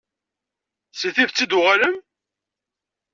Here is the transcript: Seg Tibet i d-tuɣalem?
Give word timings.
Seg 0.99 1.11
Tibet 1.15 1.43
i 1.43 1.45
d-tuɣalem? 1.47 1.97